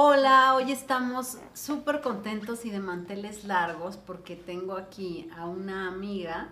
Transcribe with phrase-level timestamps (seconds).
[0.00, 6.50] Hola, hoy estamos súper contentos y de manteles largos porque tengo aquí a una amiga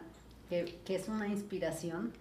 [0.49, 2.12] que, es una inspiración.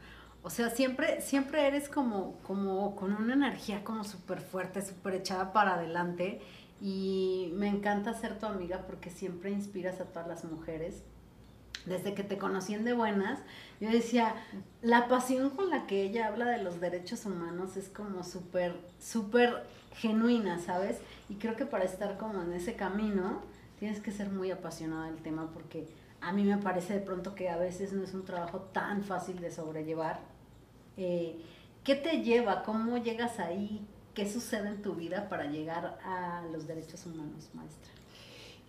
[0.43, 5.51] O sea, siempre, siempre eres como, como con una energía como súper fuerte, súper echada
[5.51, 6.41] para adelante.
[6.79, 11.01] Y me encanta ser tu amiga porque siempre inspiras a todas las mujeres.
[11.87, 13.39] Desde que te conocí en De Buenas,
[13.79, 14.35] yo decía,
[14.83, 19.63] la pasión con la que ella habla de los derechos humanos es como súper, súper
[19.95, 20.99] genuina, ¿sabes?
[21.29, 23.41] Y creo que para estar como en ese camino
[23.79, 25.87] tienes que ser muy apasionada del tema porque
[26.21, 29.39] a mí me parece de pronto que a veces no es un trabajo tan fácil
[29.39, 30.19] de sobrellevar.
[30.97, 31.37] Eh,
[31.83, 32.63] ¿Qué te lleva?
[32.63, 33.85] ¿Cómo llegas ahí?
[34.13, 37.91] ¿Qué sucede en tu vida para llegar a los derechos humanos, maestra?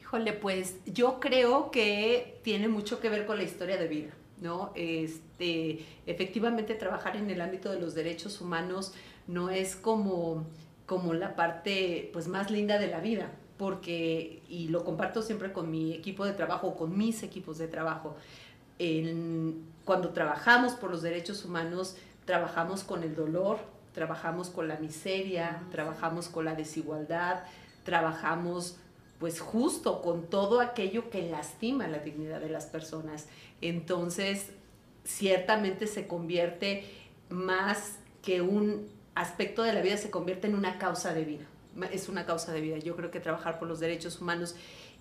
[0.01, 4.73] Híjole, pues yo creo que tiene mucho que ver con la historia de vida, ¿no?
[4.74, 8.93] Este, efectivamente trabajar en el ámbito de los derechos humanos
[9.27, 10.45] no es como
[10.87, 15.70] como la parte pues más linda de la vida, porque, y lo comparto siempre con
[15.70, 18.16] mi equipo de trabajo, con mis equipos de trabajo,
[19.84, 23.59] cuando trabajamos por los derechos humanos, trabajamos con el dolor,
[23.95, 27.45] trabajamos con la miseria, trabajamos con la desigualdad,
[27.84, 28.76] trabajamos
[29.18, 33.28] pues justo con todo aquello que lastima la dignidad de las personas.
[33.62, 34.50] Entonces,
[35.04, 36.84] ciertamente se convierte
[37.30, 41.46] más que un aspecto de la vida se convierte en una causa de vida.
[41.90, 42.78] Es una causa de vida.
[42.78, 44.54] Yo creo que trabajar por los derechos humanos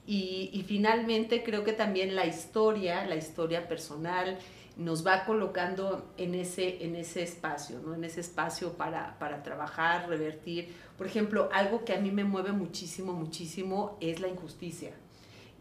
[0.08, 4.38] y, finalmente creo que también la historia, la historia personal,
[4.78, 7.96] nos va colocando en ese, en ese espacio, ¿no?
[7.96, 10.74] en ese espacio para, para, trabajar, revertir.
[10.98, 14.92] Por ejemplo, algo que a mí me mueve muchísimo, muchísimo es la injusticia.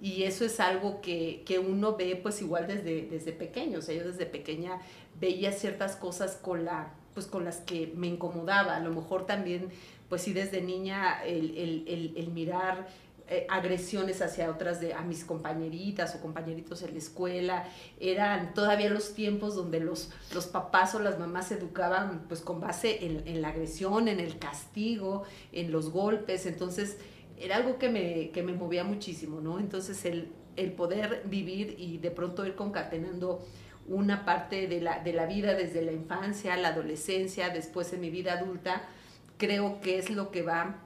[0.02, 3.78] Y eso es algo que, que uno ve pues igual desde, desde pequeño.
[3.78, 4.80] O sea, yo desde pequeña
[5.18, 8.76] veía ciertas cosas con la pues con las que me incomodaba.
[8.76, 9.68] A lo mejor también,
[10.08, 12.88] pues sí, desde niña el, mirar
[13.28, 17.64] eh, agresiones hacia otras de a mis compañeritas o compañeritos en la escuela
[17.98, 22.60] eran todavía los tiempos donde los, los papás o las mamás se educaban pues con
[22.60, 25.22] base en, la agresión, en el castigo,
[25.52, 26.98] en los golpes, entonces
[27.38, 29.58] era algo que me, que me movía muchísimo, ¿no?
[29.58, 33.44] Entonces el, el poder vivir y de pronto ir concatenando
[33.88, 38.10] una parte de la, de la vida desde la infancia, la adolescencia, después en mi
[38.10, 38.82] vida adulta,
[39.36, 40.76] creo que es lo que va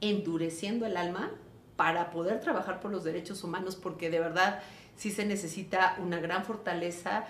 [0.00, 1.30] endureciendo el alma
[1.76, 4.60] para poder trabajar por los derechos humanos, porque de verdad
[4.96, 7.24] sí se necesita una gran fortaleza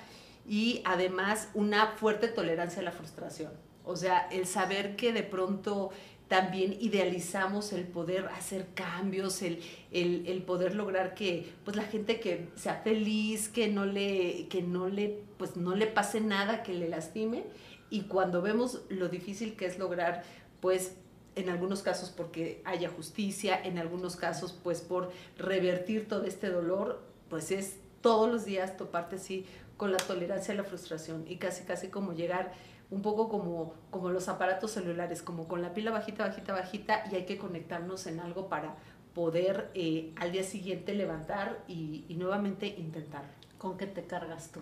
[0.48, 3.52] y además una fuerte tolerancia a la frustración.
[3.84, 5.90] O sea, el saber que de pronto
[6.28, 9.60] también idealizamos el poder hacer cambios, el,
[9.92, 14.88] el, poder lograr que pues la gente que sea feliz, que no le, que no
[14.88, 17.44] le, pues no le pase nada que le lastime.
[17.90, 20.24] Y cuando vemos lo difícil que es lograr,
[20.60, 20.96] pues
[21.36, 27.02] en algunos casos porque haya justicia, en algunos casos pues por revertir todo este dolor,
[27.28, 31.64] pues es todos los días toparte así con la tolerancia a la frustración y casi
[31.64, 32.52] casi como llegar
[32.90, 37.16] un poco como, como los aparatos celulares, como con la pila bajita, bajita, bajita, y
[37.16, 38.76] hay que conectarnos en algo para
[39.14, 43.24] poder eh, al día siguiente levantar y, nuevamente intentar.
[43.58, 44.60] ¿Con qué te cargas tú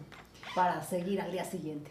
[0.55, 1.91] para seguir al día siguiente?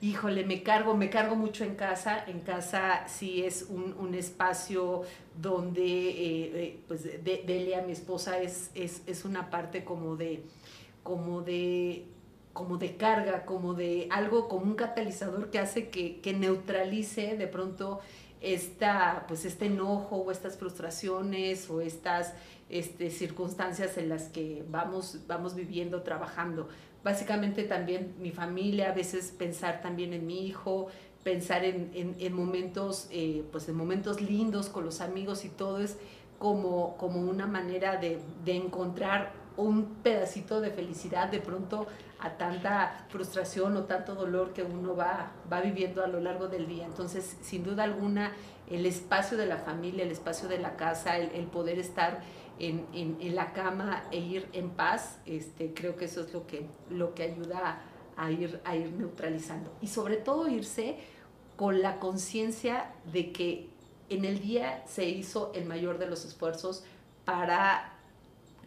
[0.00, 2.22] Híjole, me cargo, me cargo mucho en casa.
[2.26, 5.02] En casa sí es un, espacio
[5.36, 10.44] donde, eh, eh, pues, de, Delia, mi esposa, es, es, es una parte como de,
[11.02, 12.06] como de
[12.56, 18.00] como de carga, como de algo, como un catalizador que hace que, neutralice de pronto
[18.40, 22.32] esta, pues este enojo o estas frustraciones o estas
[22.70, 26.68] este, circunstancias en las que vamos, vamos viviendo, trabajando.
[27.04, 30.86] Básicamente también mi familia, a veces pensar también en mi hijo,
[31.22, 35.98] pensar en, momentos, eh, pues en momentos lindos con los amigos y todo es
[36.38, 41.86] como, como una manera de, de encontrar un pedacito de felicidad de pronto
[42.18, 46.66] a tanta frustración o tanto dolor que uno va, va viviendo a lo largo del
[46.66, 46.86] día.
[46.86, 48.32] Entonces, sin duda alguna,
[48.70, 52.20] el espacio de la familia, el espacio de la casa, el, poder estar
[52.58, 56.68] en, en, la cama e ir en paz, este, creo que eso es lo que,
[56.90, 57.80] lo que ayuda
[58.16, 59.70] a, ir, a ir neutralizando.
[59.80, 60.98] Y sobre todo irse
[61.56, 63.68] con la conciencia de que
[64.08, 66.84] en el día se hizo el mayor de los esfuerzos
[67.24, 67.95] para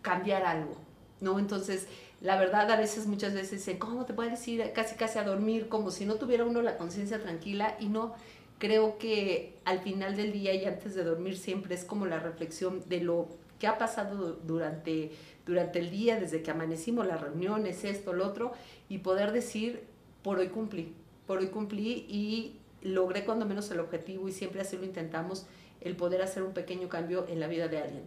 [0.01, 0.75] cambiar algo,
[1.21, 1.39] ¿no?
[1.39, 1.87] Entonces,
[2.21, 5.69] la verdad, a veces, muchas veces dicen, ¿cómo te puedes ir casi casi a dormir?
[5.69, 8.13] Como si no tuviera uno la conciencia tranquila y no.
[8.57, 12.83] Creo que al final del día y antes de dormir siempre es como la reflexión
[12.89, 15.11] de lo que ha pasado durante,
[15.45, 18.51] durante el día, desde que amanecimos, las reuniones, esto, lo otro,
[18.89, 19.83] y poder decir,
[20.23, 20.93] por hoy cumplí,
[21.25, 25.45] por hoy cumplí y logré cuando menos el objetivo y siempre así lo intentamos
[25.81, 28.03] el poder hacer un pequeño cambio en la vida de alguien,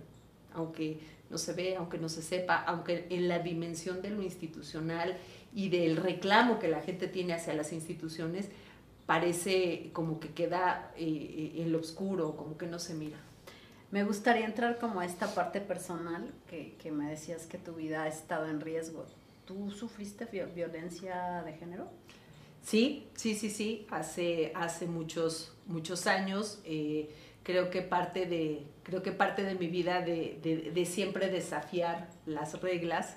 [0.54, 1.00] aunque
[1.32, 5.16] no se ve, aunque no se sepa, aunque en la dimensión de lo institucional
[5.54, 8.50] y del reclamo que la gente tiene hacia las instituciones,
[9.06, 13.16] parece como que queda eh, en lo oscuro, como que no se mira.
[13.90, 18.02] Me gustaría entrar como a esta parte personal que, que me decías que tu vida
[18.02, 19.06] ha estado en riesgo.
[19.46, 21.88] ¿Tú sufriste violencia de género?
[22.62, 23.86] Sí, sí, sí, sí.
[23.90, 26.60] Hace, hace muchos, muchos años.
[26.64, 27.10] Eh,
[27.42, 32.60] creo que parte de, creo que parte de mi vida de, de, siempre desafiar las
[32.60, 33.16] reglas.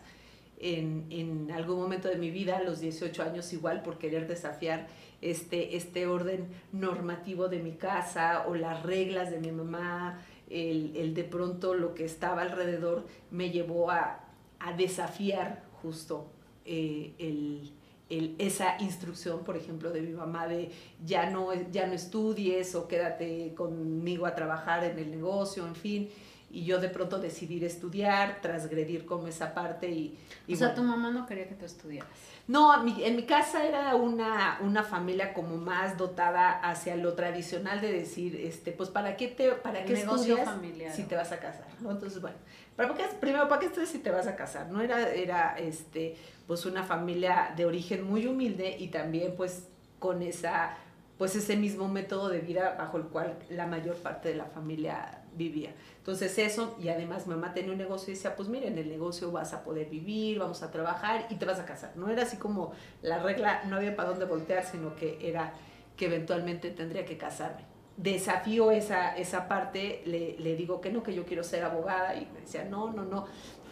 [0.57, 4.88] En, en, algún momento de mi vida, a los 18 años igual, por querer desafiar
[5.22, 11.13] este, este orden normativo de mi casa o las reglas de mi mamá, el, el
[11.13, 14.25] de pronto lo que estaba alrededor me llevó a,
[14.60, 16.31] a desafiar justo
[16.66, 17.71] eh, el,
[18.10, 20.72] el, esa instrucción, por ejemplo, de mi mamá de
[21.04, 26.10] ya no, ya no estudies o quédate conmigo a trabajar en el negocio, en fin.
[26.50, 30.18] Y yo de pronto decidir estudiar, transgredir como esa parte y...
[30.47, 32.09] y o sea, tu mamá no quería que tú estudiaras.
[32.47, 37.92] No, en mi casa era una, una familia como más dotada hacia lo tradicional de
[37.92, 40.47] decir, este, pues, ¿para qué, te, para qué estudias
[40.94, 41.65] si te vas a casar?
[41.81, 41.89] ¿no?
[41.89, 42.38] Entonces, bueno,
[42.75, 44.68] ¿para qué, primero, ¿para qué estudias si te vas a casar?
[44.69, 44.80] ¿no?
[44.81, 49.63] Era, era este, pues, una familia de origen muy humilde y también, pues,
[49.97, 50.77] con esa,
[51.18, 55.24] pues, ese mismo método de vida bajo el cual la mayor parte de la familia
[55.35, 55.73] vivía.
[55.97, 59.53] Entonces eso, y además mamá tenía un negocio y decía, pues miren, el negocio vas
[59.53, 61.93] a poder vivir, vamos a trabajar y te vas a casar.
[61.95, 65.53] No era así como la regla, no había para dónde voltear, sino que era
[65.97, 67.63] que eventualmente tendría que casarme.
[67.97, 72.27] Desafío esa, esa parte, le, le digo que no, que yo quiero ser abogada y
[72.33, 73.25] me decía, no, no, no.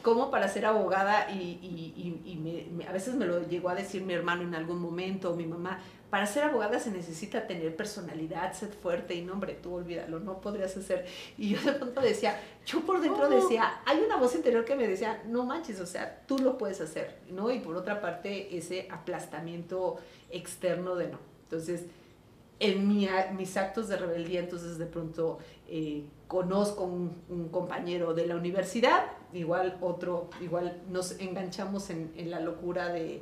[0.03, 1.31] ¿Cómo para ser abogada?
[1.31, 4.79] Y, y, y, me, a veces me lo llegó a decir mi hermano en algún
[4.79, 5.79] momento, o mi mamá,
[6.09, 10.77] para ser abogada se necesita tener personalidad, ser fuerte y nombre, tú olvídalo, no podrías
[10.77, 11.07] hacer.
[11.39, 14.87] Y yo de pronto decía, yo por dentro decía, hay una voz interior que me
[14.87, 17.49] decía, no manches, o sea, tú lo puedes hacer, ¿no?
[17.49, 19.95] Y por otra parte, ese aplastamiento
[20.29, 21.17] externo de no.
[21.45, 21.85] Entonces,
[22.63, 23.07] en mi,
[23.37, 29.05] mis actos de rebeldía, entonces de pronto eh, conozco un, un, compañero de la universidad,
[29.33, 33.21] igual otro, igual nos enganchamos en, en la locura de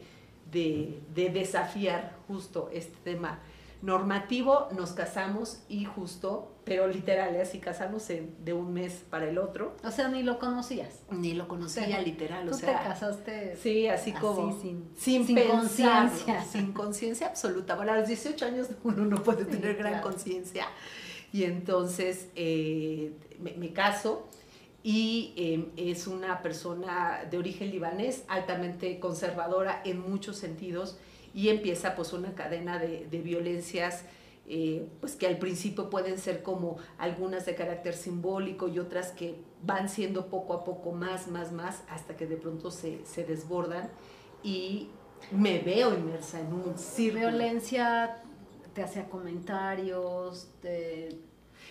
[0.51, 3.39] de, desafiar justo este tema
[3.81, 7.42] normativo, nos casamos y justo, pero literal, ¿eh?
[7.42, 9.75] así casamos de un mes para el otro.
[9.84, 11.02] O sea, ni lo conocías.
[11.10, 12.48] Ni lo conocía, literal.
[12.48, 13.56] Tú o sea, te casaste.
[13.56, 14.60] Sí, así, como.
[14.62, 16.44] Sin, sin, conciencia.
[16.52, 17.75] Sin conciencia absoluta.
[17.75, 20.68] Bueno, a los 18 años uno no puede tener gran conciencia.
[21.34, 24.28] Y entonces eh, me caso
[24.84, 30.98] y em, es una persona de origen libanés, altamente conservadora en muchos sentidos,
[31.34, 34.04] y empieza pues una cadena de, de violencias
[34.53, 39.36] eh, pues que al principio pueden ser como algunas de carácter simbólico y otras que
[39.63, 43.89] van siendo poco a poco más, más, más, hasta que de pronto se, se desbordan.
[44.44, 44.89] Y
[45.31, 47.30] me veo inmersa en un círculo.
[47.30, 48.18] Violencia
[48.74, 51.18] te hacía comentarios, te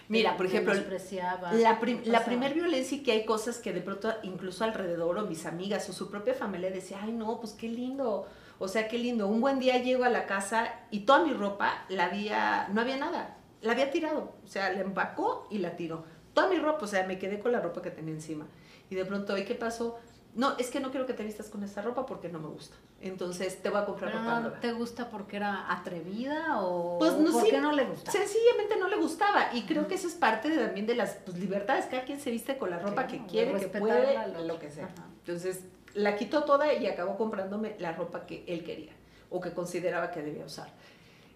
[0.08, 4.64] Mira, por ejemplo, la, la primer violencia y que hay cosas que de pronto incluso
[4.64, 8.26] alrededor o mis amigas o su propia familia decía, ay no, pues qué lindo,
[8.60, 9.26] o sea, qué lindo.
[9.26, 12.96] Un buen día llego a la casa y toda mi ropa la había, no había
[12.96, 16.04] nada, la había tirado, o sea, la empacó y la tiró.
[16.34, 18.46] Toda mi ropa, o sea, me quedé con la ropa que tenía encima.
[18.88, 19.98] Y de pronto, ¿y qué pasó?
[20.34, 22.76] no, es que no quiero que te vistas con esa ropa porque no me gusta.
[23.00, 27.32] Entonces te voy a comprar ropa no ¿Te gusta porque era atrevida o pues no,
[27.32, 28.12] por qué no le gusta?
[28.12, 31.86] Sencillamente no le gustaba y creo que eso es parte también de las pues, libertades.
[31.86, 34.88] Cada quien se viste con la ropa que quiere, que puede, lo, que sea.
[35.20, 38.92] Entonces la quitó toda y acabó comprándome la ropa que él quería
[39.30, 40.68] o que consideraba que debía usar.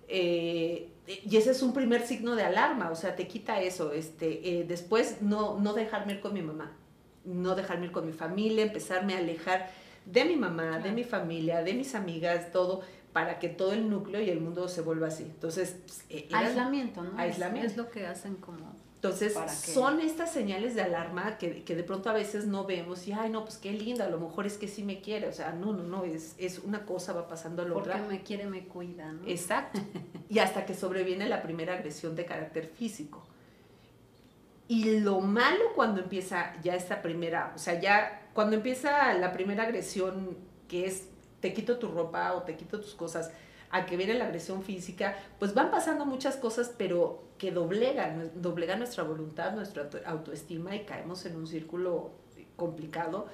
[0.08, 3.92] Eh, y ese es un primer signo de alarma, o sea, te quita eso.
[3.92, 6.76] Este, eh, después no, no dejarme ir con mi mamá
[7.24, 9.70] no dejarme ir con mi familia, empezarme a alejar
[10.04, 12.82] de mi mamá, de mi familia, de mis amigas, todo,
[13.12, 15.24] para que todo el núcleo y el mundo se vuelva así.
[15.24, 17.18] Entonces, pues, e-, aislamiento, ¿no?
[17.18, 17.70] Aislamiento.
[17.70, 18.83] Es, lo que hacen como...
[19.04, 23.12] Entonces, son estas señales de alarma que, que, de pronto a veces no vemos y,
[23.12, 25.52] ay, no, pues qué linda, a lo mejor es que sí me quiere, o sea,
[25.52, 27.98] no, no, no, es, es una cosa va pasando a la otra.
[27.98, 29.28] Porque me quiere, me cuida, ¿no?
[29.28, 29.78] Exacto.
[30.30, 33.26] y hasta que sobreviene la primera agresión de carácter físico.
[34.68, 39.64] Y lo malo cuando empieza ya esta primera, o sea, ya cuando empieza la primera
[39.64, 41.08] agresión, que es
[41.40, 43.30] te quito tu ropa o te quito tus cosas,
[43.74, 48.78] a que viene la agresión física, pues van pasando muchas cosas, pero que doblegan, doblegan
[48.78, 52.12] nuestra voluntad, nuestra autoestima y caemos en un círculo
[52.54, 53.26] complicado.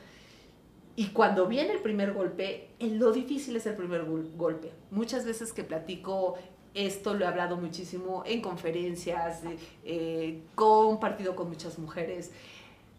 [0.97, 4.73] Y cuando viene el primer golpe, lo difícil es el primer golpe.
[4.91, 6.39] Muchas veces que platico
[6.73, 9.43] esto lo he hablado muchísimo en conferencias,
[9.85, 12.33] eh, compartido con muchas mujeres.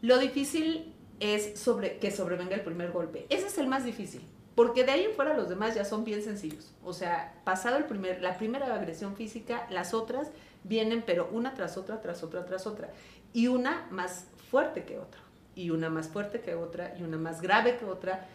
[0.04, 3.26] Lo difícil es sobre, que sobrevenga el primer golpe.
[3.30, 4.22] Ese es el más difícil,
[4.62, 6.72] porque de ahí en fuera los demás ya son bien sencillos.
[6.84, 10.30] O sea, pasado el primer, la primera agresión física, las otras
[10.64, 12.92] vienen, pero una tras otra, tras otra, tras otra.
[13.34, 15.20] Y una más fuerte que otra,
[15.56, 18.28] y una más fuerte que otra, y una más grave que otra.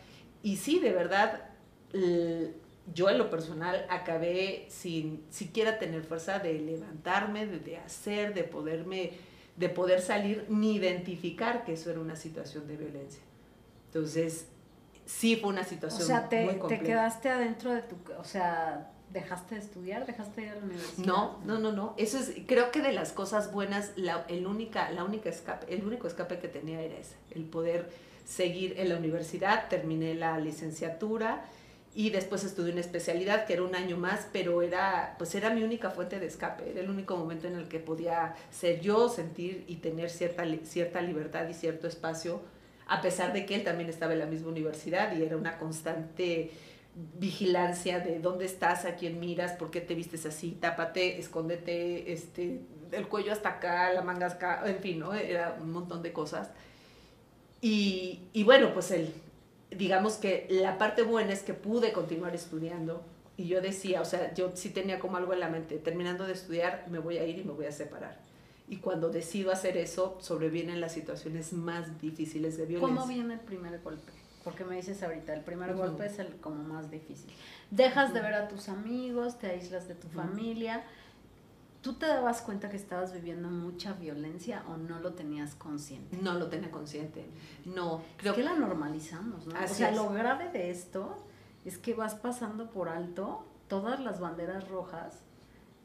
[0.43, 1.49] Y sí, de verdad,
[2.93, 9.13] yo en lo personal acabé sin siquiera tener fuerza de levantarme, de, hacer, de poderme,
[9.55, 13.23] de poder salir ni identificar que eso era una situación de violencia.
[13.87, 14.49] Entonces,
[15.07, 19.55] sí fue una situación o sea, te, te quedaste adentro de tu, o sea, dejaste
[19.55, 21.07] de estudiar, dejaste de ir a la universidad.
[21.07, 21.95] No, no, no, no.
[21.97, 25.85] Eso es, creo que de las cosas buenas, la, el única, la única escape, el
[25.85, 27.91] único escape que tenía era ese, el poder
[28.27, 29.69] seguir en la universidad.
[29.69, 31.45] Terminé la licenciatura
[31.95, 35.63] y después estudié una especialidad que era un año más, pero era, pues era mi
[35.63, 39.65] única fuente de escape, era el único momento en el que podía ser yo, sentir
[39.67, 42.43] y tener cierta, cierta libertad y cierto espacio,
[42.87, 46.51] a pesar de que él también estaba en la misma universidad y era una constante
[47.19, 52.61] vigilancia de dónde estás, a quién miras, por qué te vistes así, tápate, escóndete, este,
[52.93, 55.13] el cuello hasta acá, la manga acá, en fin, ¿no?
[55.13, 56.51] Era un montón de cosas.
[57.61, 59.13] Y, y bueno, pues él
[59.71, 63.03] digamos que la parte buena es que pude continuar estudiando
[63.37, 66.33] y yo decía, o sea, yo sí tenía como algo en la mente, terminando de
[66.33, 68.19] estudiar me voy a ir y me voy a separar.
[68.69, 72.95] Y cuando decido hacer eso, sobrevienen las situaciones más difíciles de violencia.
[72.95, 74.13] ¿Cómo viene el primer golpe?
[74.43, 77.33] Porque me dices ahorita, el primer golpe es el como más difícil.
[77.71, 80.85] Dejas de ver a tus amigos, te aíslas de tu familia
[81.87, 86.17] ¿Tú te dabas cuenta que estabas viviendo mucha violencia o no lo tenías consciente?
[86.17, 87.25] No lo tenía consciente.
[87.65, 89.55] No, creo que la normalizamos, ¿no?
[89.55, 91.17] o sea, lo grave de esto
[91.65, 95.21] es que vas pasando por alto todas las banderas rojas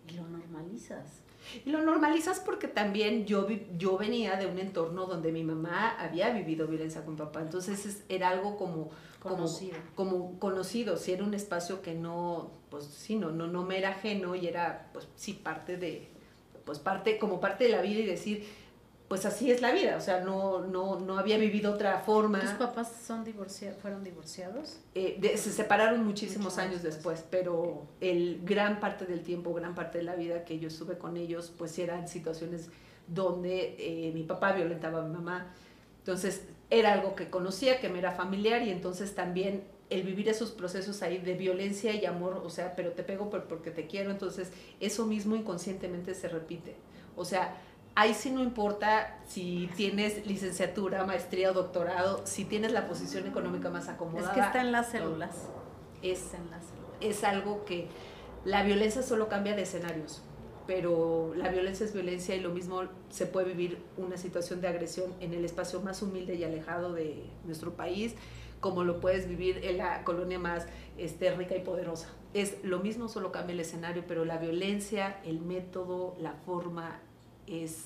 [0.07, 1.21] y lo normalizas.
[1.65, 6.29] Y lo normalizas porque también yo, yo venía de un entorno donde mi mamá había
[6.31, 8.89] vivido violencia con papá, entonces era algo como
[9.21, 9.77] conocido.
[9.95, 13.89] Como, conocido, si era un espacio que no, pues sí, no, no, no me era
[13.89, 16.07] ajeno y era, pues sí, parte de,
[16.65, 18.45] pues parte, como parte de la vida y decir,
[19.11, 22.39] pues así es la vida, o sea, no, no, no había vivido otra forma.
[22.39, 24.79] ¿Tus papás son divorciados, fueron divorciados?
[24.95, 30.05] Eh, se separaron muchísimos años después, pero el gran parte del tiempo, gran parte de
[30.05, 32.69] la vida que yo estuve con ellos, pues eran situaciones
[33.05, 35.53] donde eh, mi papá violentaba a mi mamá.
[35.97, 40.51] Entonces, era algo que conocía, que me era familiar y entonces también el vivir esos
[40.51, 44.53] procesos ahí de violencia y amor, o sea, pero te pego porque te quiero, entonces
[44.79, 46.77] eso mismo inconscientemente se repite.
[47.17, 47.57] O sea,
[47.95, 53.69] ahí sí no importa si tienes licenciatura, maestría o doctorado, si tienes la posición económica
[53.69, 54.29] más acomodada.
[54.29, 55.49] Es que está en las células.
[56.01, 56.91] Es, en las células.
[56.99, 57.87] es algo que
[58.45, 60.23] la violencia solo cambia de escenarios
[60.67, 65.13] pero la violencia es violencia y lo mismo se puede vivir una situación de agresión
[65.19, 68.15] en el espacio más humilde y alejado de nuestro país,
[68.59, 70.67] como lo puedes vivir en la colonia más
[70.97, 72.09] este, rica y poderosa.
[72.33, 76.99] Es lo mismo, solo cambia el escenario, pero la violencia, el método, la forma
[77.51, 77.85] es,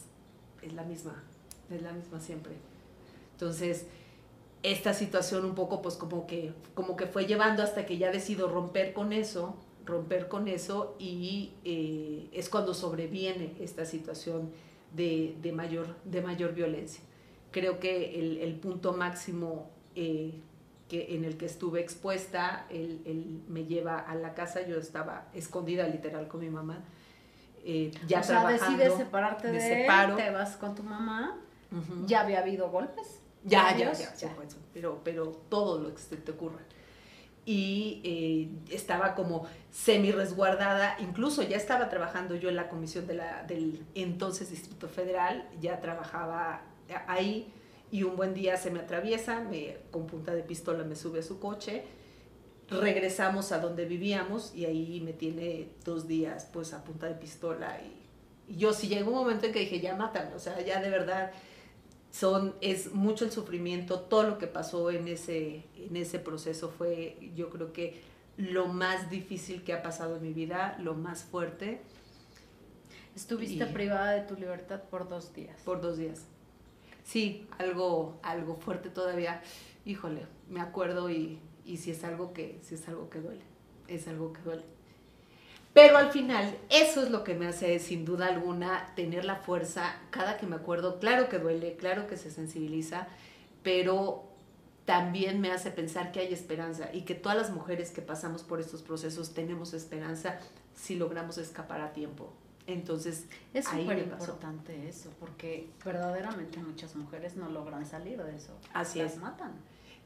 [0.62, 1.24] es la misma,
[1.70, 2.54] es la misma siempre.
[3.34, 3.86] Entonces,
[4.64, 8.48] esta situación un poco pues como que, como que fue llevando hasta que ya decido
[8.48, 9.56] romper con eso
[9.86, 14.50] romper con eso y eh, es cuando sobreviene esta situación
[14.94, 17.02] de, mayor, de mayor violencia.
[17.52, 20.34] Creo que el, punto máximo eh,
[20.90, 25.88] que, en el que estuve expuesta, él, me lleva a la casa, yo estaba escondida
[25.88, 26.84] literal con mi mamá.
[27.68, 31.36] Eh, ya o sea, decides separarte de él, te vas con tu mamá,
[32.06, 33.22] ya había habido golpes.
[33.44, 34.36] Ya, ya, ya, ya,
[34.74, 36.62] pero, pero todo lo que se te ocurra.
[37.44, 43.16] Y eh, estaba como semi resguardada, incluso ya estaba trabajando yo en la comisión de
[43.16, 46.62] la, del entonces Distrito Federal, ya trabajaba
[47.08, 47.52] ahí
[47.92, 51.24] y un buen día se me atraviesa, me, con punta de pistola me sube a
[51.24, 51.84] su coche,
[52.70, 57.80] regresamos a donde vivíamos y ahí me tiene dos días pues a punta de pistola
[57.82, 60.82] y, y yo sí llegó un momento en que dije ya mátame, o sea ya
[60.82, 61.32] de verdad
[62.16, 67.18] son, es mucho el sufrimiento, todo lo que pasó en ese, en ese proceso fue,
[67.36, 68.02] yo creo que
[68.38, 71.82] lo más difícil que ha pasado en mi vida, lo más fuerte.
[73.18, 75.60] Estuviste privada de tu libertad por dos días.
[75.64, 76.22] Por dos días.
[77.04, 79.42] Sí, algo, algo fuerte todavía.
[79.86, 83.44] Híjole, me acuerdo y, y si es algo que, si es algo que duele,
[83.88, 84.64] es algo que duele.
[85.74, 89.94] Pero al final, eso es lo que me hace, sin duda alguna, tener la fuerza.
[90.10, 93.08] Cada que me acuerdo, claro que duele, claro que se sensibiliza,
[93.62, 94.24] pero
[94.86, 98.62] también me hace pensar que hay esperanza y que todas las mujeres que pasamos por
[98.62, 100.40] estos procesos tenemos esperanza
[100.76, 102.32] si logramos escapar a tiempo.
[102.68, 108.54] Entonces, es súper importante eso, porque verdaderamente muchas mujeres no logran salir de eso.
[108.74, 109.20] Así Las es.
[109.20, 109.52] matan.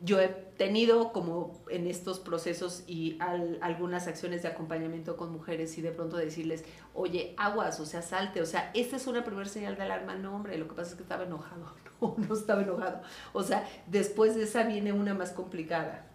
[0.01, 3.17] Yo he tenido como en estos procesos y
[3.61, 6.63] algunas acciones de acompañamiento con mujeres y de pronto decirles,
[6.93, 10.35] oye, aguas, o sea, salte, o sea, esta es una primera señal de alarma, no
[10.35, 13.01] hombre, lo que pasa es que estaba enojado, no, no estaba enojado.
[13.33, 16.05] O sea, después de esa viene una más complicada.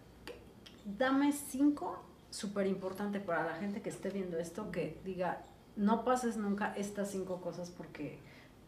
[0.85, 5.43] Dame cinco, súper importante para la gente que esté viendo esto, que diga,
[5.75, 8.19] no pases nunca estas cinco cosas porque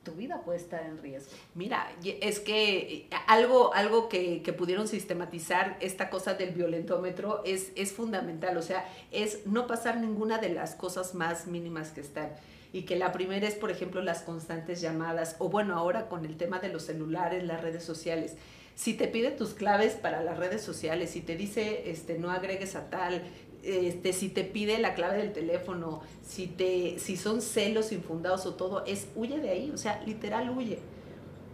[0.08, 1.30] tu vida puede estar en riesgo.
[1.54, 7.92] Mira, es que eh, algo, algo que, pudieron sistematizar, esta cosa del violentómetro, es, es
[7.92, 8.56] fundamental.
[8.56, 12.30] O sea, es no pasar ninguna de las cosas más mínimas que están.
[12.72, 16.38] Y que la primera es, por ejemplo, las constantes llamadas, o bueno, ahora con el
[16.38, 18.36] tema de los celulares, las redes sociales.
[18.76, 22.76] Si te pide tus claves para las redes sociales, si te dice este, no agregues
[22.76, 23.24] a tal,
[23.64, 28.56] este, si te pide la clave del teléfono, si, te, si son celos infundados o
[28.56, 30.80] todo, es huye de ahí, o sea, literal huye.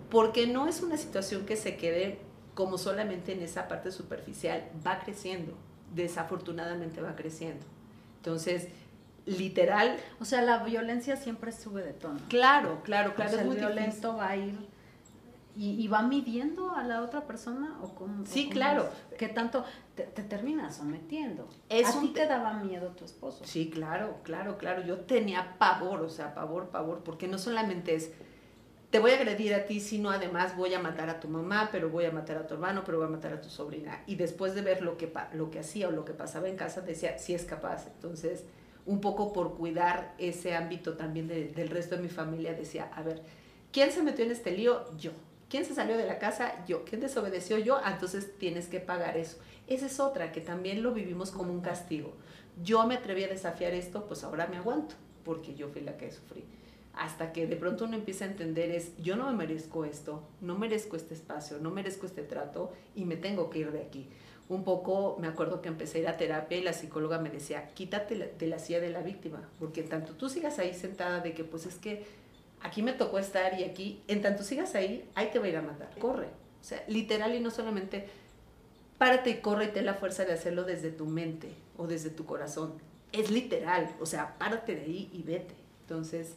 [0.10, 2.19] Porque no es una situación que se quede
[2.53, 5.53] como solamente en esa parte superficial, va creciendo,
[5.95, 7.65] desafortunadamente va creciendo.
[8.17, 8.67] Entonces,
[9.25, 9.98] literal...
[10.19, 12.19] O sea, la violencia siempre sube de tono.
[12.29, 13.39] Claro, claro, claro.
[13.39, 14.73] el violento va a ir
[15.55, 18.25] y, va midiendo a la otra persona o cómo.
[18.25, 18.89] Sí, claro.
[19.17, 19.63] ¿Qué tanto
[19.95, 21.48] te, termina sometiendo?
[21.69, 23.45] ¿A ti te daba miedo tu esposo?
[23.45, 24.83] Sí, claro, claro, claro.
[24.83, 28.12] Yo tenía pavor, o sea, pavor, pavor, porque no solamente es
[28.93, 31.89] te voy a agredir a ti, sino además voy a matar a tu mamá, pero
[31.89, 34.03] voy a matar a tu hermano, pero voy a matar a tu sobrina.
[34.05, 36.81] Y después de ver lo que, lo que hacía o lo que pasaba en casa,
[36.81, 37.88] decía, sí es capaz.
[37.88, 38.45] Entonces,
[38.86, 43.24] un poco por cuidar ese ámbito también del resto de mi familia, decía, a ver,
[43.72, 44.86] ¿quién se metió en este lío?
[44.95, 45.10] Yo.
[45.53, 46.65] ¿Quién se salió de la casa?
[46.65, 46.83] Yo.
[46.83, 47.60] ¿Quién desobedeció?
[47.60, 47.77] Yo.
[47.83, 49.38] Ah, entonces tienes que pagar eso.
[49.67, 52.15] Esa es otra, que también lo vivimos como un castigo.
[52.63, 56.12] Yo me atreví a desafiar esto, pues ahora me aguanto, porque yo fui la que
[56.12, 56.43] sufrí.
[56.95, 60.58] Hasta que de pronto uno empieza a entender es, yo no me merezco esto, no
[60.58, 64.10] merezco este espacio, no merezco este trato y me tengo que ir de aquí.
[64.49, 67.69] Un poco me acuerdo que empecé a ir a terapia y la psicóloga me decía,
[67.75, 71.43] quítate de la silla de la víctima, porque tanto tú sigas ahí sentada de que
[71.43, 72.23] pues es que
[72.63, 75.58] aquí me tocó estar y aquí, en tanto sigas ahí, ahí te va a ir
[75.58, 75.89] a matar.
[75.99, 76.28] Corre.
[76.28, 78.08] O sea, literal y no solamente
[78.97, 82.26] párate y corre y ten la fuerza de hacerlo desde tu mente o desde tu
[82.26, 82.73] corazón.
[83.12, 85.54] Es literal, o sea, párate de ahí y vete.
[85.82, 86.36] Entonces,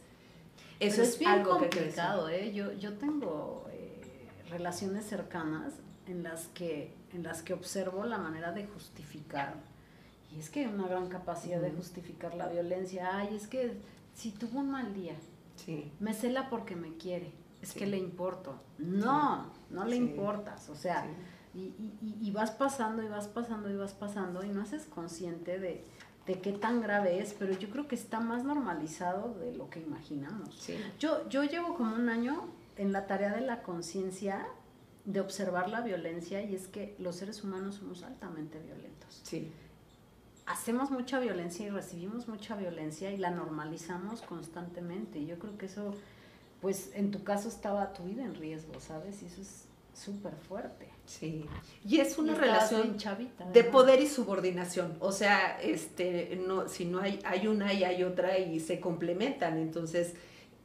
[0.79, 2.53] eso es, bien algo complicado, ¿eh?
[2.53, 5.73] Yo, yo tengo eh, relaciones cercanas
[6.07, 9.55] en las, que, en las que observo la manera de justificar.
[10.35, 13.17] Y es que hay una gran capacidad de justificar la violencia.
[13.17, 13.77] Ay, es que
[14.13, 15.15] si tuvo un mal día,
[15.99, 17.33] me cela porque me quiere.
[17.61, 18.59] Es que le importo.
[18.77, 20.69] No, no le importas.
[20.69, 21.07] O sea,
[21.53, 21.73] y,
[22.21, 25.83] y, vas pasando y vas pasando y vas pasando y no haces consciente de,
[26.27, 29.79] de qué tan grave es, pero yo creo que está más normalizado de lo que
[29.79, 30.67] imaginamos.
[30.99, 34.47] Yo, yo llevo como un año en la tarea de la conciencia
[35.05, 39.21] de observar la violencia y es que los seres humanos somos altamente violentos.
[39.23, 39.51] Sí
[40.47, 45.25] hacemos mucha violencia y recibimos mucha violencia y la normalizamos constantemente.
[45.25, 45.93] Yo creo que eso,
[46.61, 49.21] pues en tu caso estaba tu vida en riesgo, ¿sabes?
[49.21, 50.87] Y eso es súper fuerte.
[51.05, 51.45] Sí.
[51.85, 52.97] Y es una relación
[53.51, 54.95] de poder y subordinación.
[54.99, 59.57] O sea, este, no, si no hay, hay una y hay otra y se complementan.
[59.57, 60.13] Entonces,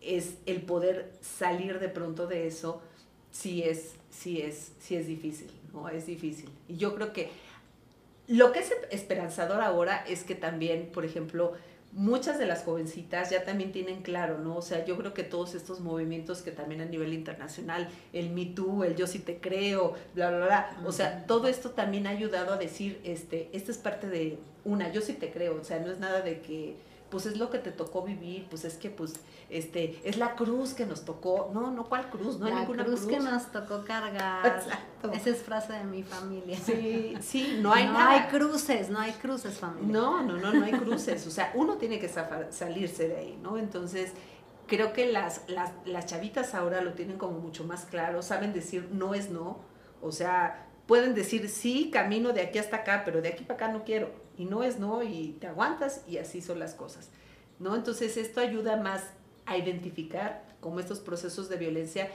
[0.00, 2.82] es el poder salir de pronto de eso,
[3.30, 5.88] sí es, sí es, sí es difícil, ¿no?
[5.88, 6.50] Es difícil.
[6.68, 7.30] Y yo creo que
[8.28, 11.54] lo que es esperanzador ahora es que también, por ejemplo,
[11.92, 14.56] muchas de las jovencitas ya también tienen claro, ¿no?
[14.56, 18.46] O sea, yo creo que todos estos movimientos que también a nivel internacional, el Me
[18.46, 22.10] Too, el Yo sí te creo, bla, bla, bla, o sea, todo esto también ha
[22.10, 25.80] ayudado a decir, este, esta es parte de una, yo sí te creo, o sea,
[25.80, 26.76] no es nada de que
[27.12, 29.12] pues es lo que te tocó vivir, pues es que pues
[29.50, 31.50] este es la cruz que nos tocó.
[31.52, 33.02] No, no cuál cruz, no hay ninguna cruz.
[33.02, 34.46] cruz que nos tocó cargar.
[34.46, 35.12] Exacto.
[35.12, 36.56] Esa es frase de mi familia.
[36.58, 39.92] Sí, sí, no hay no hay cruces, no hay cruces, familia.
[39.92, 43.58] No, no, no, no hay cruces, o sea, uno tiene que salirse de ahí, ¿no?
[43.58, 44.12] Entonces,
[44.66, 48.88] creo que las, las, las chavitas ahora lo tienen como mucho más claro, saben decir
[48.90, 49.58] no es no,
[50.00, 53.68] o sea, pueden decir sí, camino de aquí hasta acá, pero de aquí para acá
[53.70, 57.08] no quiero no es no y te aguantas y así son las cosas.
[57.58, 57.76] ¿no?
[57.76, 59.04] Entonces esto ayuda más
[59.46, 62.08] a identificar como estos procesos de violencia,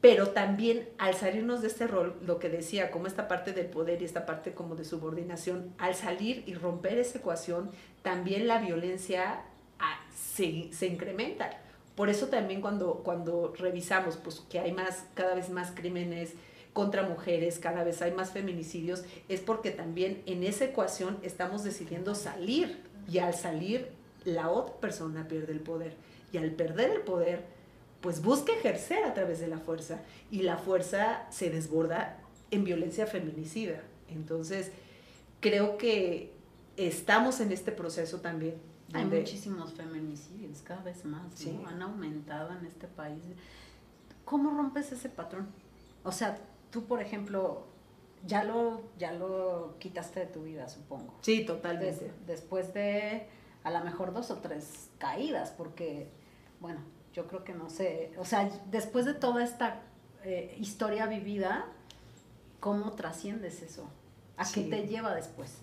[0.00, 4.02] pero también al salirnos de este rol, lo que decía, como esta parte del poder
[4.02, 7.70] y esta parte como de subordinación, al salir y romper esa ecuación,
[8.02, 9.42] también la violencia
[9.78, 11.50] ah, se, se incrementa.
[11.94, 16.34] Por eso también cuando, cuando revisamos pues, que hay más, cada vez más crímenes
[16.76, 22.14] contra mujeres, cada vez hay más feminicidios, es porque también en esa ecuación estamos decidiendo
[22.14, 23.88] salir y al salir
[24.26, 25.94] la otra persona pierde el poder
[26.32, 27.46] y al perder el poder
[28.02, 32.18] pues busca ejercer a través de la fuerza y la fuerza se desborda
[32.50, 33.80] en violencia feminicida.
[34.10, 34.70] Entonces,
[35.40, 36.30] creo que
[36.76, 38.56] estamos en este proceso también.
[38.92, 41.22] Hay muchísimos feminicidios, cada vez más,
[41.68, 43.22] Han aumentado en este país.
[44.26, 45.48] ¿Cómo rompes ese patrón?
[46.04, 46.38] O sea,
[46.76, 47.64] tú, por ejemplo,
[48.26, 51.14] ya lo, ya lo quitaste de tu vida, supongo.
[51.22, 52.12] Sí, totalmente.
[52.26, 53.26] después de
[53.64, 56.10] a lo mejor dos o tres caídas, porque,
[56.60, 56.80] bueno,
[57.14, 59.84] yo creo que no sé, o sea, después de toda esta
[60.22, 61.64] eh, historia vivida,
[62.60, 63.88] ¿cómo trasciendes eso?
[64.36, 65.62] ¿A qué te lleva después?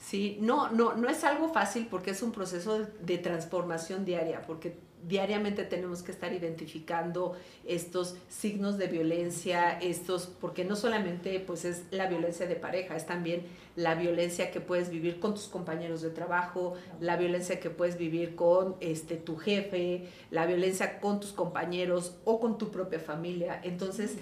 [0.00, 4.78] Sí, no, no, no es algo fácil porque es un proceso de transformación diaria, porque
[5.06, 11.84] diariamente tenemos que estar identificando estos signos de violencia, estos, porque no solamente pues es
[11.90, 13.44] la violencia de pareja, es también
[13.76, 18.34] la violencia que puedes vivir con tus compañeros de trabajo, la violencia que puedes vivir
[18.34, 23.60] con este tu jefe, la violencia con tus compañeros o con tu propia familia.
[23.62, 24.16] Entonces,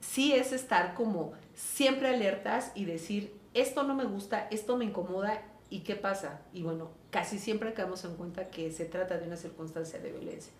[0.00, 5.42] sí es estar como siempre alertas y decir, esto no me gusta, esto me incomoda
[5.70, 6.40] ¿Y qué pasa?
[6.52, 10.52] Y bueno, casi siempre caemos en cuenta que se trata de una circunstancia de violencia.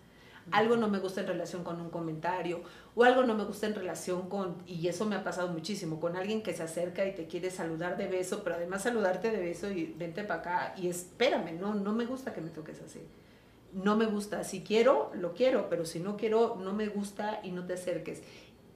[0.51, 2.61] Algo no me gusta en relación con un comentario
[2.95, 6.15] o algo no me gusta en relación con, y eso me ha pasado muchísimo, con
[6.15, 9.69] alguien que se acerca y te quiere saludar de beso, pero además saludarte de beso
[9.69, 13.01] y vente para acá y espérame, no, no me gusta que me toques así.
[13.73, 17.51] No me gusta, si quiero, lo quiero, pero si no quiero, no me gusta y
[17.51, 18.23] no te acerques.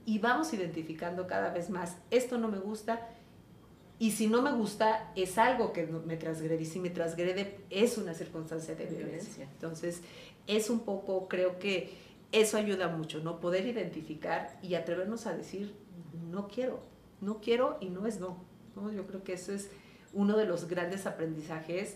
[0.06, 3.08] Y vamos identificando cada vez más, esto no me gusta,
[4.04, 6.62] y si no me gusta, es algo que me transgrede.
[6.62, 9.48] Y si me transgrede, es una circunstancia de violencia.
[9.54, 10.02] Entonces,
[10.46, 11.94] es un poco, creo que
[12.34, 13.40] eso ayuda mucho, ¿no?
[13.40, 15.74] Poder identificar y atrevernos a decir,
[16.30, 16.82] no quiero,
[17.22, 18.44] no quiero y no es no.
[18.76, 18.92] ¿no?
[18.92, 19.70] Yo creo que eso es
[20.12, 21.96] uno de los grandes aprendizajes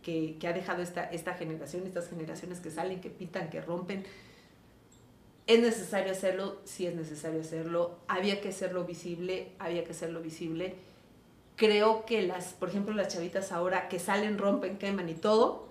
[0.00, 4.04] que, que ha dejado esta, esta generación, estas generaciones que salen, que pintan, que rompen.
[5.48, 7.98] Es necesario hacerlo, sí es necesario hacerlo.
[8.06, 10.91] Había que hacerlo visible, había que hacerlo visible
[11.62, 15.68] creo que las, por ejemplo, las chavitas ahora que salen, rompen, queman y todo,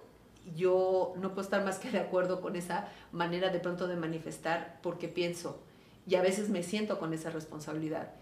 [0.56, 4.80] yo no puedo estar más que de acuerdo con esa manera de pronto de manifestar
[4.82, 5.62] porque pienso,
[6.08, 8.14] y a veces me siento con esa responsabilidad.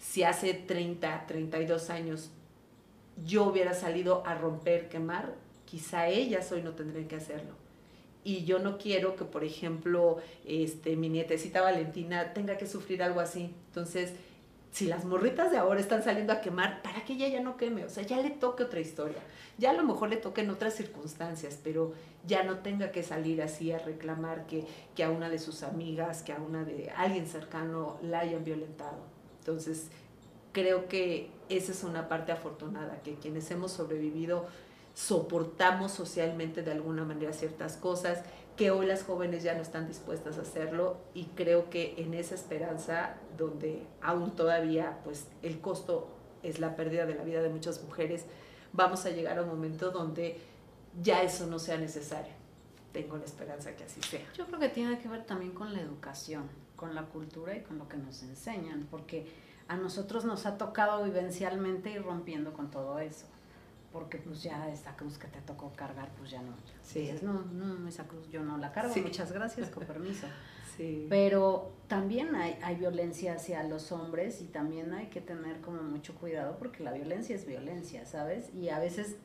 [0.00, 2.30] Si hace 30, 32 años
[3.26, 7.54] yo hubiera salido a romper, quemar, quizá ellas hoy no tendrían que hacerlo.
[8.22, 13.18] Y yo no quiero que, por ejemplo, este, mi nietecita Valentina tenga que sufrir algo
[13.18, 13.52] así.
[13.66, 14.12] Entonces,
[14.70, 17.84] si las morritas de ahora están saliendo a quemar, para que ella ya no queme,
[17.84, 19.18] o sea, ya le toque otra historia.
[19.58, 21.92] Ya a lo mejor le toque en otras circunstancias, pero
[22.26, 26.22] ya no tenga que salir así a reclamar que, que a una de sus amigas,
[26.22, 28.98] que a una de alguien cercano la hayan violentado.
[29.40, 29.88] Entonces,
[30.52, 34.46] creo que esa es una parte afortunada, que quienes hemos sobrevivido
[34.94, 38.22] soportamos socialmente de alguna manera ciertas cosas
[38.56, 42.34] que hoy las jóvenes ya no están dispuestas a hacerlo y creo que en esa
[42.34, 46.08] esperanza donde aún todavía pues el costo
[46.42, 48.26] es la pérdida de la vida de muchas mujeres,
[48.72, 50.38] vamos a llegar a un momento donde
[51.00, 52.32] ya eso no sea necesario.
[52.92, 54.26] Tengo la esperanza que así sea.
[54.34, 57.78] Yo creo que tiene que ver también con la educación, con la cultura y con
[57.78, 59.26] lo que nos enseñan, porque
[59.68, 63.26] a nosotros nos ha tocado vivencialmente ir rompiendo con todo eso
[63.92, 66.54] porque pues ya esta cruz que te tocó cargar, pues ya no.
[66.82, 67.10] Sí.
[67.22, 70.26] no, no, esa cruz yo no la cargo, muchas gracias, con permiso.
[70.76, 71.08] Sí.
[71.10, 76.14] Pero también hay, hay violencia hacia los hombres y también hay que tener como mucho
[76.14, 78.54] cuidado porque la violencia es violencia, ¿sabes?
[78.54, 79.16] Y a veces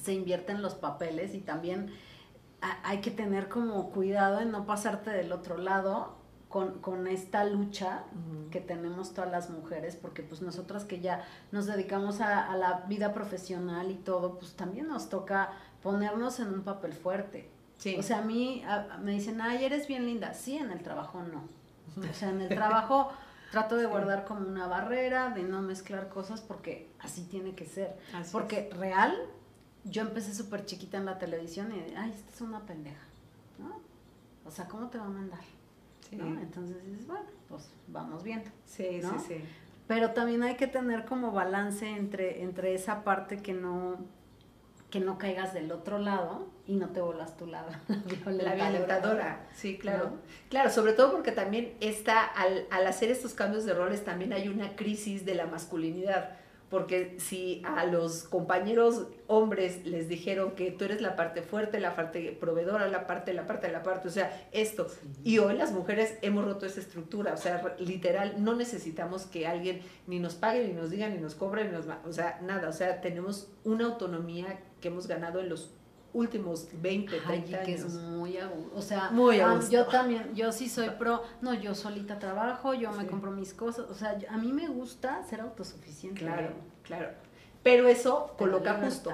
[0.00, 1.90] se invierten los papeles y también
[2.60, 6.19] hay que tener como cuidado en no pasarte del otro lado
[6.50, 8.02] con, con esta lucha
[8.50, 13.14] que tenemos todas las mujeres, porque pues nosotras que ya nos dedicamos a, la vida
[13.14, 17.48] profesional y todo, pues también nos toca ponernos en un papel fuerte.
[17.96, 18.64] O sea, a mí
[19.00, 20.34] me dicen, ay, eres bien linda.
[20.34, 21.44] Sí, en el trabajo no.
[21.96, 23.10] O sea, en el trabajo
[23.52, 27.96] trato de guardar como una barrera, de no mezclar cosas, porque así tiene que ser.
[28.32, 29.16] porque real,
[29.84, 33.04] yo empecé súper chiquita en la televisión y, ay, esta es una pendeja.
[33.60, 33.80] ¿no?
[34.44, 35.59] O sea, ¿cómo te va a mandar?
[36.12, 38.50] Entonces dices, bueno, pues vamos viendo.
[38.64, 39.44] Sí, sí, sí.
[39.86, 43.98] Pero también hay que tener como balance entre, entre esa parte que no,
[44.90, 47.70] que no caigas del otro lado y no te volas tu lado.
[48.26, 50.18] La violentadora, sí, claro.
[50.48, 54.48] Claro, sobre todo porque también está, al, al hacer estos cambios de roles, también hay
[54.48, 56.39] una crisis de la masculinidad
[56.70, 61.96] porque si a los compañeros hombres les dijeron que tú eres la parte fuerte, la
[61.96, 64.86] parte proveedora, la parte, la parte, la parte, o sea, esto,
[65.24, 69.82] y hoy las mujeres hemos roto esa estructura, o sea, literal, no necesitamos que alguien
[70.06, 72.72] ni nos pague, ni nos diga, ni nos cobre, ni nos, o sea, nada, o
[72.72, 75.72] sea, tenemos una autonomía que hemos ganado en los
[76.12, 78.38] últimos 20, 30 Ay, que es muy
[78.74, 82.92] o sea, muy ah, yo también, yo sí soy pro, no, yo solita trabajo, yo
[82.92, 86.20] me compro mis cosas, o sea, a mí me gusta ser autosuficiente.
[86.20, 86.50] Claro,
[86.82, 87.08] claro.
[87.62, 89.12] Pero eso coloca justo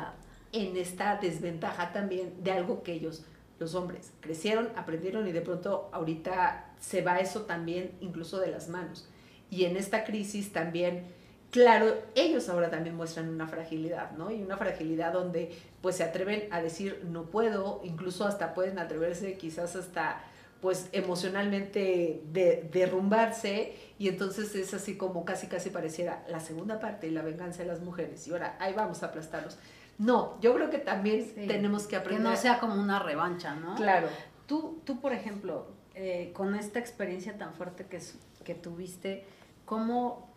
[0.52, 3.24] en esta desventaja también de algo que ellos,
[3.58, 8.68] los hombres, crecieron, aprendieron y de pronto ahorita se va eso también incluso de las
[8.68, 9.08] manos.
[9.50, 11.14] Y en esta crisis también
[11.56, 14.30] claro, ellos ahora también muestran una fragilidad, ¿no?
[14.30, 19.38] Y una fragilidad donde pues se atreven a decir no puedo, incluso hasta pueden atreverse
[19.38, 20.22] quizás hasta
[20.60, 27.06] pues emocionalmente de, derrumbarse y entonces es así como casi casi pareciera la segunda parte
[27.06, 29.56] y la venganza de las mujeres y ahora ahí vamos a aplastarlos.
[29.96, 32.22] No, yo creo que también tenemos que aprender.
[32.22, 33.76] Que no sea como una revancha, ¿no?
[33.76, 34.08] Claro.
[34.46, 37.98] Tú, tú por ejemplo, eh, con esta experiencia tan fuerte que,
[38.44, 39.24] que tuviste,
[39.64, 40.35] ¿cómo,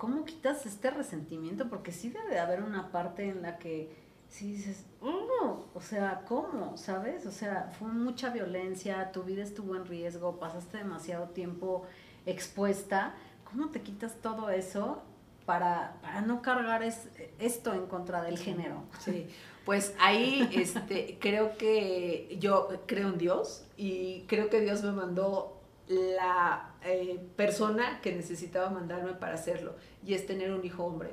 [0.00, 1.68] ¿cómo quitas este resentimiento?
[1.68, 3.94] Porque sí debe de haber una parte en la que
[4.30, 6.78] sí dices, oh, o sea, ¿cómo?
[6.78, 7.26] ¿Sabes?
[7.26, 11.84] O sea, fue mucha violencia, tu vida estuvo en riesgo, pasaste demasiado tiempo
[12.24, 13.14] expuesta.
[13.44, 15.02] ¿Cómo te quitas todo eso
[15.44, 18.84] para, para no cargar esto en contra del género?
[19.00, 19.26] Sí,
[19.66, 25.60] pues ahí este, creo que yo creo en Dios y creo que Dios me mandó
[25.88, 31.10] la eh, persona que necesitaba mandarme para hacerlo y es tener un hijo hombre.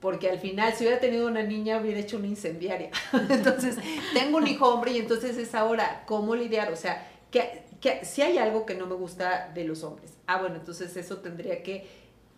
[0.00, 2.90] Porque al final, si hubiera tenido una niña, hubiera hecho una incendiaria.
[3.30, 3.76] entonces,
[4.14, 6.72] tengo un hijo hombre y entonces es ahora cómo lidiar.
[6.72, 10.12] O sea, que, que si hay algo que no me gusta de los hombres.
[10.26, 11.86] Ah, bueno, entonces eso tendría que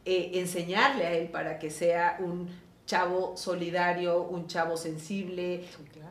[0.07, 2.49] eh, enseñarle a él para que sea un
[2.87, 5.65] chavo solidario, un chavo sensible,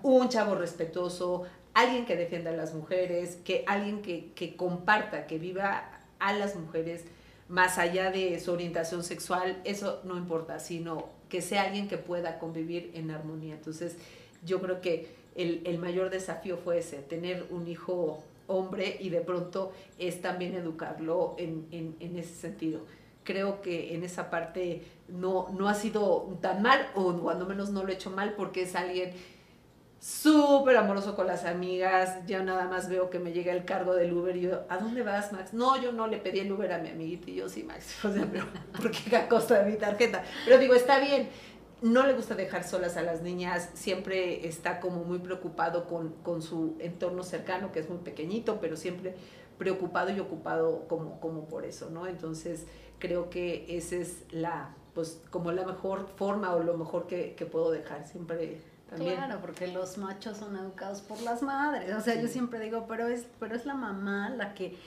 [0.03, 5.39] un chavo respetuoso, alguien que defienda a las mujeres, que alguien que, que comparta, que
[5.39, 7.05] viva a las mujeres
[7.47, 12.37] más allá de su orientación sexual, eso no importa, sino que sea alguien que pueda
[12.37, 13.55] convivir en armonía.
[13.55, 13.95] Entonces,
[14.45, 19.21] yo creo que el, el, mayor desafío fue ese, tener un hijo hombre y de
[19.21, 22.81] pronto es también educarlo en, en, ese sentido.
[23.23, 27.83] Creo que en esa parte no, no ha sido tan mal, o cuando menos no
[27.83, 29.13] lo he hecho mal, porque es alguien
[29.99, 34.13] súper amoroso con las amigas, ya nada más veo que me llega el cargo del
[34.13, 35.53] Uber y yo, ¿a dónde vas, Max?
[35.53, 38.09] No, yo no le pedí el Uber a mi amiguita y yo sí, Max, o
[38.77, 40.23] ¿por qué a costa de mi tarjeta?
[40.45, 41.29] Pero digo, está bien,
[41.81, 46.41] no le gusta dejar solas a las niñas, siempre está como muy preocupado con, con
[46.41, 49.15] su entorno cercano, que es muy pequeñito, pero siempre
[49.57, 52.07] preocupado y ocupado como, como por eso, ¿no?
[52.07, 52.65] Entonces,
[52.99, 57.45] creo que esa es la, pues, como la mejor forma o lo mejor que, que
[57.45, 58.61] puedo dejar, siempre
[58.95, 61.95] Claro, porque los machos son educados por las madres.
[61.95, 64.77] O sea, yo siempre digo, pero es, pero es la mamá la que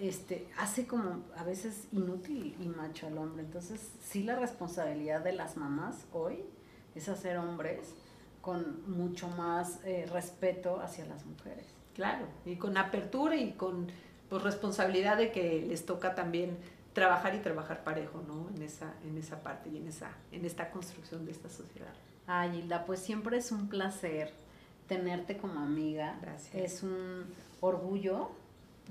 [0.00, 3.44] este, hace como a veces inútil y macho al hombre.
[3.44, 6.44] Entonces, sí la responsabilidad de las mamás hoy
[6.94, 7.94] es hacer hombres
[8.40, 11.66] con mucho más eh, respeto hacia las mujeres.
[11.94, 13.90] Claro, y con apertura y con
[14.28, 16.56] pues, responsabilidad de que les toca también
[16.92, 18.48] trabajar y trabajar parejo, ¿no?
[18.54, 21.92] En esa, en esa parte y en, esa, en esta construcción de esta sociedad.
[22.28, 24.32] Ay, Hilda, pues siempre es un placer
[24.86, 26.18] tenerte como amiga.
[26.20, 26.54] Gracias.
[26.54, 27.24] Es un
[27.60, 28.30] orgullo.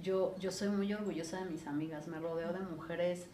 [0.01, 2.07] Yo, yo soy muy orgullosa de mis amigas.
[2.07, 3.27] Me rodeo de mujeres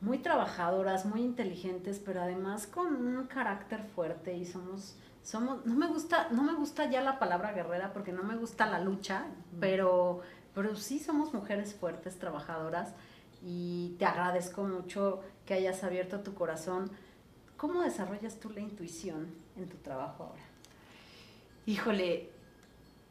[0.00, 5.86] muy trabajadoras, muy inteligentes, pero además con un carácter fuerte y somos somos no me
[5.86, 9.24] gusta no me gusta ya la palabra guerrera porque no me gusta la lucha,
[9.58, 10.20] pero
[10.54, 12.92] pero sí somos mujeres fuertes, trabajadoras
[13.42, 16.90] y te agradezco mucho que hayas abierto tu corazón
[17.56, 20.42] ¿Cómo desarrollas tú la intuición en tu trabajo ahora?
[21.66, 22.30] Híjole,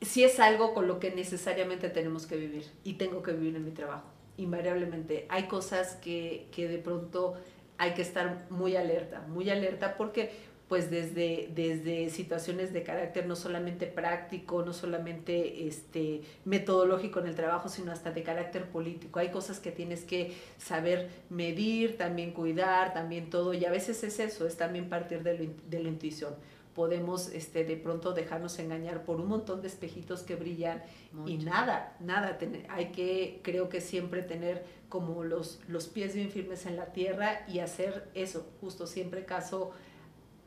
[0.02, 3.66] sí es algo con lo que necesariamente tenemos que vivir y tengo que vivir en
[3.66, 5.26] mi trabajo, invariablemente.
[5.30, 7.36] Hay cosas que, que de pronto
[7.78, 10.32] hay que estar muy alerta, muy alerta porque
[10.74, 17.36] pues desde, desde situaciones de carácter no solamente práctico, no solamente este, metodológico en el
[17.36, 19.20] trabajo, sino hasta de carácter político.
[19.20, 24.20] Hay cosas que tienes que saber medir, también cuidar, también todo, y a veces es
[24.20, 26.34] eso, es también partir de, de la intuición.
[26.74, 30.82] Podemos este, de pronto dejarnos engañar por un montón de espejitos que brillan
[31.28, 32.40] y nada, nada.
[32.70, 37.46] hay que, creo que siempre tener como los, los pies bien firmes en la tierra
[37.48, 39.72] y hacer eso, justo siempre caso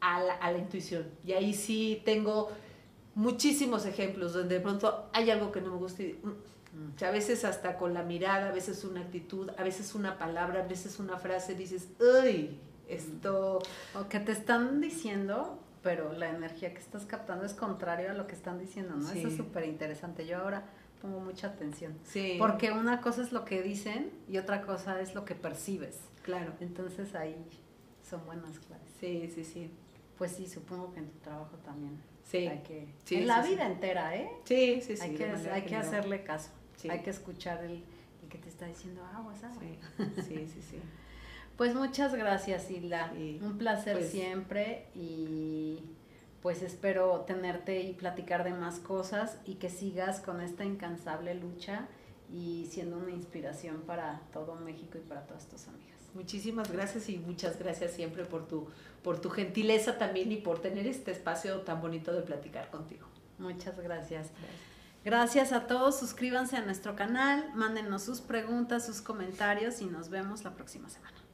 [0.06, 1.04] a la, intuición.
[1.24, 2.50] Y ahí sí tengo
[3.14, 7.44] muchísimos ejemplos donde de pronto hay algo que no me gusta y, mm, a veces
[7.44, 11.16] hasta con la mirada, a veces una actitud, a veces una palabra, a veces una
[11.16, 13.58] frase, dices, uy, Esto...
[13.98, 18.28] O que te están diciendo, pero la energía que estás captando es contrario a lo
[18.28, 19.10] que están diciendo, ¿no?
[19.10, 20.24] Eso es súper interesante.
[20.24, 20.62] Yo ahora
[21.02, 21.94] pongo mucha atención.
[22.04, 22.36] Sí.
[22.38, 25.98] Porque una cosa es lo que dicen y otra cosa es lo que percibes.
[26.22, 26.52] Claro.
[26.60, 27.34] Entonces ahí
[28.08, 28.86] son buenas claves.
[29.00, 29.70] Sí, sí, sí.
[30.18, 32.00] Pues sí, supongo que en tu trabajo también.
[32.24, 32.46] Sí.
[32.48, 33.50] Hay que, Sí, en sí, la sí.
[33.50, 34.30] vida entera, ¿eh?
[34.44, 35.02] Sí, sí, sí.
[35.02, 36.50] hay que, hay que hacerle caso.
[36.76, 36.88] Sí.
[36.90, 37.84] Hay que escuchar el,
[38.22, 39.60] el que te está diciendo agua, agua.
[39.60, 39.78] Sí,
[40.22, 40.78] sí, sí, sí.
[41.56, 43.12] Pues muchas gracias, Hilda.
[43.40, 45.80] Un placer Pues- siempre y
[46.42, 51.88] pues espero tenerte y platicar de más cosas y que sigas con esta incansable lucha
[52.30, 55.95] y siendo una inspiración para todo México y para todas tus amigas.
[56.16, 58.68] Muchísimas gracias y muchas gracias siempre por tu,
[59.02, 63.06] por tu gentileza también y por tener este espacio tan bonito de platicar contigo.
[63.38, 64.30] Muchas gracias.
[65.04, 70.42] Gracias a todos, suscríbanse a nuestro canal, mándenos sus preguntas, sus comentarios y nos vemos
[70.42, 71.25] la próxima semana.